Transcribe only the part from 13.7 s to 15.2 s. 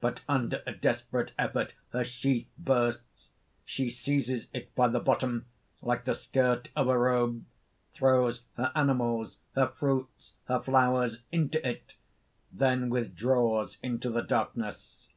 into the darkness.